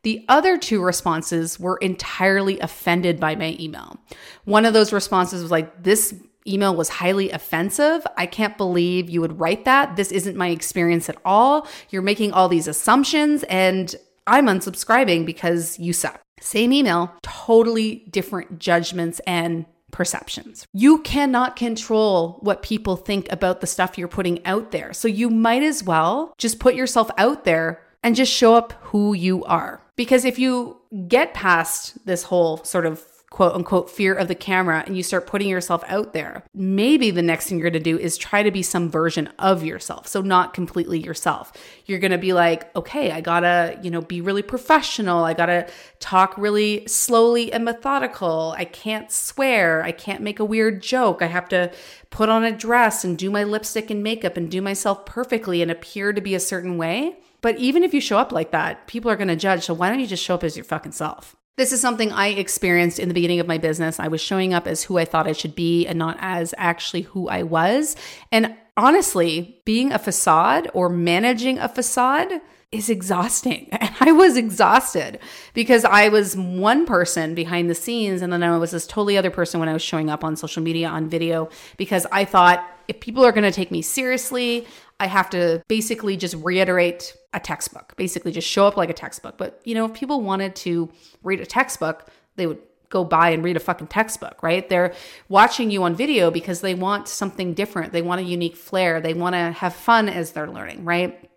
The 0.06 0.24
other 0.30 0.56
two 0.56 0.84
responses 0.84 1.60
were 1.60 1.78
entirely 1.78 2.60
offended 2.60 3.20
by 3.20 3.36
my 3.36 3.58
email. 3.60 3.98
One 4.44 4.64
of 4.64 4.76
those 4.76 4.94
responses 4.94 5.42
was 5.42 5.50
like, 5.50 5.82
This 5.82 6.14
email 6.48 6.76
was 6.76 6.90
highly 6.90 7.32
offensive. 7.32 8.06
I 8.16 8.28
can't 8.28 8.56
believe 8.56 9.10
you 9.10 9.20
would 9.22 9.40
write 9.40 9.66
that. 9.66 9.96
This 9.96 10.12
isn't 10.12 10.38
my 10.38 10.50
experience 10.50 11.10
at 11.10 11.18
all. 11.26 11.68
You're 11.90 12.04
making 12.04 12.34
all 12.34 12.48
these 12.48 12.68
assumptions, 12.68 13.42
and 13.46 13.96
I'm 14.28 14.46
unsubscribing 14.46 15.26
because 15.26 15.80
you 15.80 15.92
suck. 15.92 16.22
Same 16.40 16.72
email, 16.72 17.12
totally 17.24 18.06
different 18.12 18.60
judgments 18.60 19.20
and 19.26 19.66
perceptions. 19.90 20.68
You 20.72 21.00
cannot 21.00 21.56
control 21.56 22.38
what 22.42 22.62
people 22.62 22.96
think 22.96 23.32
about 23.32 23.60
the 23.60 23.66
stuff 23.66 23.98
you're 23.98 24.08
putting 24.08 24.46
out 24.46 24.70
there. 24.70 24.94
So 24.94 25.08
you 25.08 25.32
might 25.32 25.64
as 25.64 25.84
well 25.84 26.36
just 26.38 26.60
put 26.60 26.76
yourself 26.76 27.10
out 27.18 27.44
there 27.44 27.82
and 28.04 28.16
just 28.16 28.32
show 28.32 28.54
up 28.54 28.74
who 28.84 29.16
you 29.16 29.44
are. 29.46 29.82
Because 29.96 30.26
if 30.26 30.38
you 30.38 30.78
get 31.08 31.34
past 31.34 32.06
this 32.06 32.24
whole 32.24 32.58
sort 32.64 32.86
of 32.86 33.06
quote 33.36 33.54
unquote 33.54 33.90
fear 33.90 34.14
of 34.14 34.30
the 34.30 34.36
camera 34.36 34.82
and 34.86 34.96
you 34.96 35.04
start 35.04 35.28
putting 35.28 35.50
yourself 35.50 35.84
out 35.88 36.14
there, 36.14 36.44
maybe 36.54 37.12
the 37.12 37.22
next 37.22 37.48
thing 37.48 37.58
you're 37.58 37.70
going 37.70 37.84
to 37.84 37.92
do 37.92 37.98
is 37.98 38.18
try 38.18 38.42
to 38.42 38.52
be 38.52 38.62
some 38.62 38.90
version 38.90 39.28
of 39.40 39.62
yourself. 39.62 40.08
So 40.08 40.22
not 40.22 40.54
completely 40.54 41.00
yourself. 41.00 41.52
You're 41.86 42.00
going 42.00 42.12
to 42.12 42.18
be 42.18 42.32
like, 42.32 42.74
okay, 42.78 43.12
I 43.12 43.20
got 43.20 43.42
to, 43.42 43.78
you 43.82 43.92
know, 43.92 44.00
be 44.00 44.22
really 44.22 44.42
professional. 44.42 45.26
I 45.26 45.34
got 45.34 45.48
to 45.48 45.68
talk 46.00 46.38
really 46.38 46.88
slowly 46.88 47.52
and 47.52 47.66
methodical. 47.66 48.56
I 48.58 48.64
can't 48.64 49.12
swear. 49.12 49.84
I 49.84 49.92
can't 49.92 50.22
make 50.22 50.40
a 50.40 50.46
weird 50.46 50.82
joke. 50.82 51.22
I 51.22 51.28
have 51.28 51.50
to 51.50 51.74
put 52.12 52.30
on 52.30 52.46
a 52.46 52.56
dress 52.56 53.04
and 53.04 53.18
do 53.18 53.30
my 53.30 53.44
lipstick 53.44 53.90
and 53.90 54.02
makeup 54.02 54.38
and 54.38 54.50
do 54.50 54.62
myself 54.62 55.06
perfectly 55.06 55.62
and 55.62 55.70
appear 55.70 56.14
to 56.14 56.22
be 56.22 56.36
a 56.36 56.40
certain 56.40 56.78
way. 56.78 57.18
But 57.46 57.60
even 57.60 57.84
if 57.84 57.94
you 57.94 58.02
show 58.02 58.18
up 58.18 58.32
like 58.32 58.50
that, 58.54 58.88
people 58.88 59.12
are 59.12 59.16
going 59.16 59.28
to 59.28 59.36
judge. 59.36 59.66
So 59.66 59.76
why 59.76 59.90
don't 59.90 60.00
you 60.00 60.08
just 60.08 60.24
show 60.24 60.34
up 60.34 60.44
as 60.44 60.58
your 60.58 60.64
fucking 60.64 60.94
self? 60.94 61.36
This 61.58 61.72
is 61.72 61.80
something 61.80 62.12
I 62.12 62.30
experienced 62.30 62.98
in 62.98 63.08
the 63.08 63.14
beginning 63.14 63.40
of 63.40 63.46
my 63.46 63.60
business. 63.60 64.00
I 64.00 64.08
was 64.08 64.20
showing 64.20 64.52
up 64.52 64.66
as 64.66 64.82
who 64.82 64.98
I 64.98 65.06
thought 65.06 65.28
I 65.28 65.32
should 65.32 65.54
be 65.54 65.86
and 65.86 66.00
not 66.00 66.18
as 66.20 66.56
actually 66.58 67.04
who 67.04 67.30
I 67.30 67.44
was. 67.44 67.96
And 68.32 68.56
honestly, 68.76 69.62
being 69.64 69.92
a 69.92 70.00
facade 70.00 70.72
or 70.74 70.90
managing 70.90 71.60
a 71.60 71.70
facade 71.70 72.42
is 72.72 72.90
exhausting. 72.90 73.70
And 73.80 73.96
I 74.00 74.12
was 74.12 74.38
exhausted 74.38 75.20
because 75.54 75.86
I 75.86 76.10
was 76.10 76.36
one 76.36 76.88
person 76.88 77.36
behind 77.36 77.70
the 77.70 77.76
scenes 77.76 78.24
and 78.24 78.34
then 78.34 78.42
I 78.42 78.58
was 78.58 78.72
this 78.72 78.88
totally 78.88 79.20
other 79.20 79.30
person 79.30 79.60
when 79.60 79.70
I 79.70 79.74
was 79.74 79.84
showing 79.84 80.10
up 80.10 80.24
on 80.24 80.36
social 80.36 80.64
media 80.64 80.88
on 80.90 81.10
video 81.10 81.50
because 81.78 82.08
I 82.12 82.26
thought 82.26 82.68
if 82.88 83.00
people 83.00 83.26
are 83.26 83.32
going 83.32 83.44
to 83.44 83.52
take 83.52 83.72
me 83.72 83.82
seriously, 83.82 84.68
I 85.00 85.08
have 85.08 85.30
to 85.32 85.62
basically 85.68 86.16
just 86.18 86.36
reiterate 86.36 87.16
a 87.34 87.40
textbook, 87.40 87.94
basically 87.98 88.32
just 88.32 88.48
show 88.48 88.66
up 88.66 88.78
like 88.78 88.90
a 88.90 88.94
textbook. 88.94 89.38
But, 89.38 89.60
you 89.66 89.76
know, 89.76 89.86
if 89.86 89.94
people 89.94 90.22
wanted 90.22 90.56
to 90.58 90.90
read 91.24 91.42
a 91.42 91.46
textbook, 91.46 92.10
they 92.38 92.48
would 92.48 92.60
go 92.90 93.04
buy 93.04 93.32
and 93.32 93.44
read 93.44 93.58
a 93.58 93.60
fucking 93.60 93.88
textbook, 93.88 94.42
right? 94.42 94.70
They're 94.70 94.94
watching 95.28 95.70
you 95.70 95.84
on 95.84 95.96
video 95.96 96.32
because 96.32 96.62
they 96.62 96.76
want 96.76 97.08
something 97.08 97.54
different. 97.54 97.92
They 97.92 98.02
want 98.02 98.22
a 98.22 98.24
unique 98.24 98.56
flair. 98.56 99.02
They 99.02 99.14
want 99.14 99.34
to 99.34 99.52
have 99.52 99.76
fun 99.76 100.08
as 100.08 100.32
they're 100.32 100.50
learning, 100.50 100.86
right? 100.86 101.30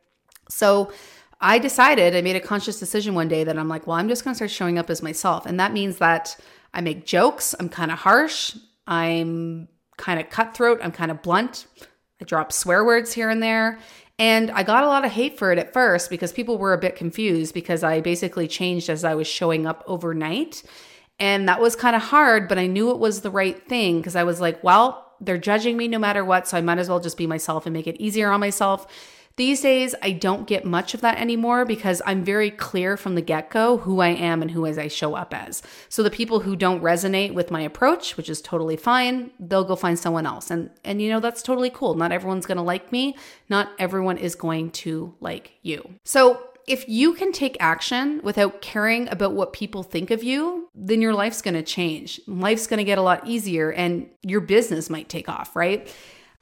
So, 0.48 0.92
I 1.40 1.58
decided, 1.58 2.16
I 2.16 2.20
made 2.20 2.34
a 2.36 2.40
conscious 2.40 2.80
decision 2.80 3.14
one 3.14 3.28
day 3.28 3.44
that 3.44 3.56
I'm 3.58 3.68
like, 3.68 3.86
well, 3.86 3.96
I'm 3.96 4.08
just 4.08 4.24
going 4.24 4.32
to 4.32 4.36
start 4.36 4.50
showing 4.50 4.76
up 4.76 4.90
as 4.90 5.02
myself. 5.02 5.46
And 5.46 5.60
that 5.60 5.72
means 5.72 5.98
that 5.98 6.36
I 6.74 6.80
make 6.80 7.06
jokes, 7.06 7.54
I'm 7.60 7.68
kind 7.68 7.92
of 7.92 7.98
harsh, 7.98 8.56
I'm 8.86 9.68
kind 9.96 10.18
of 10.18 10.30
cutthroat, 10.30 10.80
I'm 10.82 10.92
kind 10.92 11.10
of 11.10 11.22
blunt. 11.22 11.66
I 12.20 12.24
dropped 12.24 12.52
swear 12.52 12.84
words 12.84 13.12
here 13.12 13.30
and 13.30 13.42
there. 13.42 13.78
And 14.18 14.50
I 14.50 14.64
got 14.64 14.82
a 14.82 14.88
lot 14.88 15.04
of 15.04 15.12
hate 15.12 15.38
for 15.38 15.52
it 15.52 15.58
at 15.58 15.72
first 15.72 16.10
because 16.10 16.32
people 16.32 16.58
were 16.58 16.72
a 16.72 16.78
bit 16.78 16.96
confused 16.96 17.54
because 17.54 17.84
I 17.84 18.00
basically 18.00 18.48
changed 18.48 18.90
as 18.90 19.04
I 19.04 19.14
was 19.14 19.28
showing 19.28 19.64
up 19.64 19.84
overnight. 19.86 20.64
And 21.20 21.48
that 21.48 21.60
was 21.60 21.76
kind 21.76 21.94
of 21.94 22.02
hard, 22.02 22.48
but 22.48 22.58
I 22.58 22.66
knew 22.66 22.90
it 22.90 22.98
was 22.98 23.20
the 23.20 23.30
right 23.30 23.64
thing 23.68 23.98
because 23.98 24.16
I 24.16 24.24
was 24.24 24.40
like, 24.40 24.62
well, 24.64 25.12
they're 25.20 25.38
judging 25.38 25.76
me 25.76 25.86
no 25.88 25.98
matter 25.98 26.24
what. 26.24 26.48
So 26.48 26.56
I 26.56 26.60
might 26.60 26.78
as 26.78 26.88
well 26.88 27.00
just 27.00 27.16
be 27.16 27.26
myself 27.26 27.66
and 27.66 27.72
make 27.72 27.86
it 27.86 28.00
easier 28.00 28.30
on 28.30 28.40
myself. 28.40 28.86
These 29.38 29.60
days, 29.60 29.94
I 30.02 30.10
don't 30.10 30.48
get 30.48 30.64
much 30.64 30.94
of 30.94 31.00
that 31.02 31.18
anymore 31.18 31.64
because 31.64 32.02
I'm 32.04 32.24
very 32.24 32.50
clear 32.50 32.96
from 32.96 33.14
the 33.14 33.22
get 33.22 33.50
go 33.50 33.76
who 33.78 34.00
I 34.00 34.08
am 34.08 34.42
and 34.42 34.50
who 34.50 34.66
as 34.66 34.78
I 34.78 34.88
show 34.88 35.14
up 35.14 35.32
as. 35.32 35.62
So 35.88 36.02
the 36.02 36.10
people 36.10 36.40
who 36.40 36.56
don't 36.56 36.82
resonate 36.82 37.34
with 37.34 37.52
my 37.52 37.60
approach, 37.60 38.16
which 38.16 38.28
is 38.28 38.42
totally 38.42 38.76
fine, 38.76 39.30
they'll 39.38 39.62
go 39.62 39.76
find 39.76 39.96
someone 39.96 40.26
else. 40.26 40.50
And 40.50 40.70
and 40.82 41.00
you 41.00 41.08
know 41.08 41.20
that's 41.20 41.40
totally 41.40 41.70
cool. 41.70 41.94
Not 41.94 42.10
everyone's 42.10 42.46
going 42.46 42.56
to 42.56 42.64
like 42.64 42.90
me. 42.90 43.16
Not 43.48 43.70
everyone 43.78 44.18
is 44.18 44.34
going 44.34 44.72
to 44.72 45.14
like 45.20 45.52
you. 45.62 45.88
So 46.04 46.42
if 46.66 46.88
you 46.88 47.14
can 47.14 47.30
take 47.30 47.56
action 47.60 48.20
without 48.24 48.60
caring 48.60 49.08
about 49.08 49.34
what 49.34 49.52
people 49.52 49.84
think 49.84 50.10
of 50.10 50.24
you, 50.24 50.68
then 50.74 51.00
your 51.00 51.14
life's 51.14 51.42
going 51.42 51.54
to 51.54 51.62
change. 51.62 52.20
Life's 52.26 52.66
going 52.66 52.78
to 52.78 52.84
get 52.84 52.98
a 52.98 53.02
lot 53.02 53.24
easier 53.24 53.70
and 53.70 54.10
your 54.22 54.40
business 54.40 54.90
might 54.90 55.08
take 55.08 55.28
off, 55.28 55.54
right? 55.54 55.88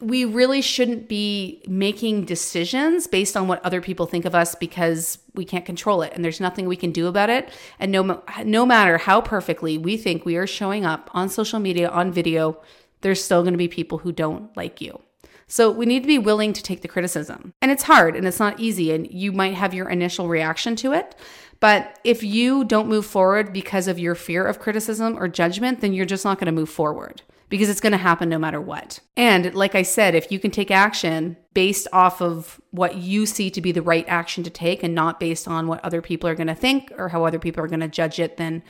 We 0.00 0.26
really 0.26 0.60
shouldn't 0.60 1.08
be 1.08 1.62
making 1.66 2.26
decisions 2.26 3.06
based 3.06 3.36
on 3.36 3.48
what 3.48 3.64
other 3.64 3.80
people 3.80 4.04
think 4.04 4.26
of 4.26 4.34
us 4.34 4.54
because 4.54 5.18
we 5.34 5.44
can't 5.44 5.64
control 5.64 6.02
it 6.02 6.12
and 6.14 6.24
there's 6.24 6.40
nothing 6.40 6.66
we 6.66 6.76
can 6.76 6.92
do 6.92 7.06
about 7.06 7.30
it. 7.30 7.50
And 7.78 7.90
no 7.90 8.22
no 8.44 8.66
matter 8.66 8.98
how 8.98 9.20
perfectly 9.20 9.78
we 9.78 9.96
think 9.96 10.24
we 10.24 10.36
are 10.36 10.46
showing 10.46 10.84
up 10.84 11.10
on 11.14 11.28
social 11.28 11.60
media 11.60 11.88
on 11.88 12.12
video 12.12 12.60
there's 13.00 13.22
still 13.22 13.42
going 13.42 13.54
to 13.54 13.58
be 13.58 13.68
people 13.68 13.98
who 13.98 14.12
don't 14.12 14.54
like 14.56 14.80
you. 14.80 15.00
So 15.48 15.70
we 15.70 15.86
need 15.86 16.02
to 16.02 16.08
be 16.08 16.18
willing 16.18 16.52
to 16.54 16.62
take 16.62 16.82
the 16.82 16.88
criticism. 16.88 17.52
And 17.62 17.70
it's 17.70 17.84
hard 17.84 18.16
and 18.16 18.26
it's 18.26 18.40
not 18.40 18.58
easy 18.58 18.92
and 18.92 19.10
you 19.10 19.32
might 19.32 19.54
have 19.54 19.72
your 19.72 19.88
initial 19.88 20.28
reaction 20.28 20.76
to 20.76 20.92
it 20.92 21.14
but 21.60 21.98
if 22.04 22.22
you 22.22 22.64
don't 22.64 22.88
move 22.88 23.06
forward 23.06 23.52
because 23.52 23.88
of 23.88 23.98
your 23.98 24.14
fear 24.14 24.46
of 24.46 24.58
criticism 24.58 25.16
or 25.18 25.28
judgment 25.28 25.80
then 25.80 25.92
you're 25.92 26.06
just 26.06 26.24
not 26.24 26.38
going 26.38 26.46
to 26.46 26.52
move 26.52 26.68
forward 26.68 27.22
because 27.48 27.68
it's 27.68 27.80
going 27.80 27.92
to 27.92 27.98
happen 27.98 28.28
no 28.28 28.38
matter 28.38 28.60
what. 28.60 29.00
And 29.16 29.54
like 29.54 29.74
I 29.74 29.82
said, 29.82 30.14
if 30.14 30.32
you 30.32 30.38
can 30.38 30.50
take 30.50 30.70
action 30.70 31.36
based 31.54 31.86
off 31.92 32.20
of 32.20 32.60
what 32.70 32.96
you 32.96 33.26
see 33.26 33.50
to 33.50 33.60
be 33.60 33.72
the 33.72 33.82
right 33.82 34.04
action 34.08 34.42
to 34.44 34.50
take 34.50 34.82
and 34.82 34.94
not 34.94 35.20
based 35.20 35.46
on 35.46 35.68
what 35.68 35.84
other 35.84 36.02
people 36.02 36.28
are 36.28 36.34
going 36.34 36.48
to 36.48 36.54
think 36.54 36.92
or 36.98 37.08
how 37.08 37.24
other 37.24 37.38
people 37.38 37.62
are 37.62 37.68
going 37.68 37.80
to 37.80 37.88
judge 37.88 38.18
it, 38.18 38.36
then 38.36 38.62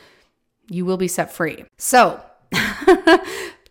you 0.68 0.85
will 0.85 0.97
be 0.97 1.09
set 1.09 1.33
free. 1.33 1.64
So, 1.78 2.21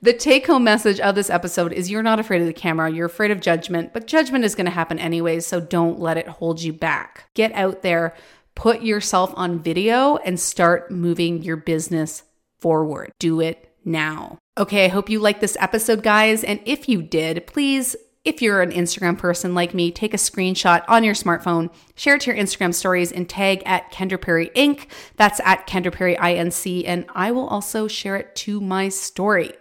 the 0.02 0.14
take 0.18 0.48
home 0.48 0.64
message 0.64 1.00
of 1.00 1.16
this 1.16 1.30
episode 1.30 1.72
is 1.74 1.90
you're 1.90 2.04
not 2.04 2.20
afraid 2.20 2.42
of 2.42 2.48
the 2.48 2.54
camera, 2.54 2.92
you're 2.92 3.06
afraid 3.06 3.32
of 3.32 3.42
judgment, 3.42 3.94
but 3.94 4.08
judgment 4.08 4.44
is 4.44 4.56
going 4.56 4.66
to 4.66 4.72
happen 4.72 5.00
anyways, 5.00 5.46
so 5.46 5.60
don't 5.60 6.00
let 6.00 6.18
it 6.18 6.28
hold 6.28 6.62
you 6.62 6.74
back. 6.74 7.30
Get 7.34 7.52
out 7.54 7.82
there, 7.82 8.16
put 8.56 8.82
yourself 8.82 9.34
on 9.36 9.60
video, 9.60 10.18
and 10.18 10.40
start 10.40 10.92
moving 10.92 11.44
your 11.44 11.58
business 11.58 12.24
forward. 12.60 13.12
Do 13.20 13.42
it 13.42 13.74
now. 13.84 14.38
Okay, 14.58 14.86
I 14.86 14.88
hope 14.88 15.10
you 15.10 15.20
liked 15.20 15.42
this 15.42 15.58
episode, 15.60 16.02
guys. 16.02 16.42
And 16.42 16.62
if 16.64 16.88
you 16.88 17.02
did, 17.02 17.46
please, 17.46 17.94
if 18.24 18.42
you're 18.42 18.62
an 18.62 18.72
Instagram 18.72 19.18
person 19.18 19.54
like 19.54 19.74
me, 19.74 19.92
take 19.92 20.14
a 20.14 20.18
screenshot 20.18 20.86
on 20.88 21.04
your 21.04 21.14
smartphone, 21.14 21.70
share 21.96 22.16
it 22.16 22.22
to 22.22 22.32
your 22.32 22.42
Instagram 22.42 22.74
stories, 22.74 23.12
and 23.12 23.28
tag 23.28 23.64
at 23.66 23.92
Kendra 23.92 24.20
Perry 24.20 24.50
Inc. 24.56 24.88
That's 25.18 25.42
at 25.44 25.68
Kendra 25.68 25.92
Perry 25.92 26.16
INC. 26.16 26.84
And 26.88 27.06
I 27.14 27.34
will 27.34 27.48
also 27.48 27.90
share 27.90 28.16
it 28.16 28.34
to 28.38 28.62
my 28.62 28.88
story. 28.88 29.52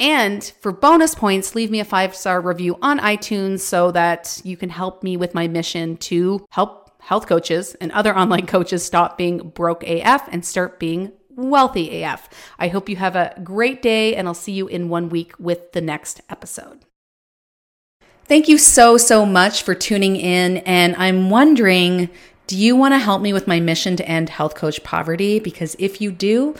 And 0.00 0.42
for 0.60 0.72
bonus 0.72 1.14
points, 1.14 1.54
leave 1.54 1.70
me 1.70 1.78
a 1.78 1.84
five 1.84 2.14
star 2.16 2.40
review 2.40 2.76
on 2.82 2.98
iTunes 2.98 3.60
so 3.60 3.92
that 3.92 4.40
you 4.42 4.56
can 4.56 4.70
help 4.70 5.04
me 5.04 5.16
with 5.16 5.34
my 5.34 5.46
mission 5.46 5.98
to 5.98 6.44
help 6.50 6.90
health 7.00 7.28
coaches 7.28 7.76
and 7.80 7.92
other 7.92 8.18
online 8.18 8.46
coaches 8.46 8.84
stop 8.84 9.16
being 9.16 9.38
broke 9.50 9.84
AF 9.84 10.28
and 10.32 10.44
start 10.44 10.80
being 10.80 11.12
wealthy 11.36 12.02
AF. 12.02 12.28
I 12.58 12.68
hope 12.68 12.88
you 12.88 12.96
have 12.96 13.14
a 13.14 13.38
great 13.44 13.82
day, 13.82 14.16
and 14.16 14.26
I'll 14.26 14.34
see 14.34 14.52
you 14.52 14.66
in 14.66 14.88
one 14.88 15.08
week 15.08 15.32
with 15.38 15.72
the 15.72 15.80
next 15.80 16.20
episode. 16.28 16.80
Thank 18.24 18.48
you 18.48 18.58
so, 18.58 18.96
so 18.96 19.24
much 19.24 19.62
for 19.62 19.74
tuning 19.74 20.16
in. 20.16 20.58
And 20.58 20.96
I'm 20.96 21.30
wondering 21.30 22.10
do 22.46 22.56
you 22.56 22.76
want 22.76 22.94
to 22.94 22.98
help 22.98 23.22
me 23.22 23.32
with 23.32 23.48
my 23.48 23.58
mission 23.58 23.96
to 23.96 24.08
end 24.08 24.28
health 24.28 24.54
coach 24.54 24.84
poverty? 24.84 25.40
Because 25.40 25.74
if 25.80 26.00
you 26.00 26.12
do, 26.12 26.54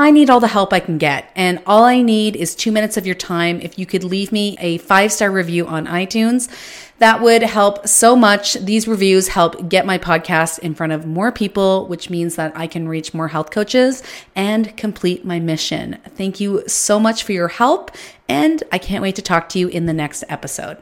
I 0.00 0.10
need 0.10 0.30
all 0.30 0.40
the 0.40 0.48
help 0.48 0.72
I 0.72 0.80
can 0.80 0.96
get. 0.96 1.30
And 1.36 1.62
all 1.66 1.84
I 1.84 2.00
need 2.00 2.34
is 2.34 2.54
two 2.54 2.72
minutes 2.72 2.96
of 2.96 3.04
your 3.04 3.14
time. 3.14 3.60
If 3.60 3.78
you 3.78 3.84
could 3.84 4.02
leave 4.02 4.32
me 4.32 4.56
a 4.58 4.78
five 4.78 5.12
star 5.12 5.30
review 5.30 5.66
on 5.66 5.86
iTunes, 5.86 6.48
that 7.00 7.20
would 7.20 7.42
help 7.42 7.86
so 7.86 8.16
much. 8.16 8.54
These 8.54 8.88
reviews 8.88 9.28
help 9.28 9.68
get 9.68 9.84
my 9.84 9.98
podcast 9.98 10.58
in 10.60 10.74
front 10.74 10.94
of 10.94 11.06
more 11.06 11.30
people, 11.30 11.86
which 11.86 12.08
means 12.08 12.36
that 12.36 12.52
I 12.56 12.66
can 12.66 12.88
reach 12.88 13.12
more 13.12 13.28
health 13.28 13.50
coaches 13.50 14.02
and 14.34 14.74
complete 14.76 15.24
my 15.24 15.38
mission. 15.38 15.98
Thank 16.14 16.40
you 16.40 16.62
so 16.66 16.98
much 16.98 17.22
for 17.22 17.32
your 17.32 17.48
help. 17.48 17.90
And 18.26 18.62
I 18.72 18.78
can't 18.78 19.02
wait 19.02 19.16
to 19.16 19.22
talk 19.22 19.50
to 19.50 19.58
you 19.58 19.68
in 19.68 19.84
the 19.84 19.92
next 19.92 20.24
episode. 20.28 20.78